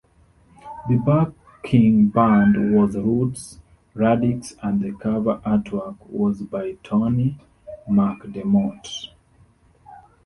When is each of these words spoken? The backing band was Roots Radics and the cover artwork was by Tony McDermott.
The 0.89 0.95
backing 0.97 2.07
band 2.07 2.73
was 2.75 2.95
Roots 2.97 3.59
Radics 3.93 4.55
and 4.63 4.81
the 4.81 4.93
cover 4.93 5.37
artwork 5.45 5.97
was 6.09 6.41
by 6.41 6.71
Tony 6.83 7.37
McDermott. 7.87 9.09